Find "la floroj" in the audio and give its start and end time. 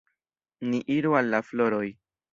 1.35-1.87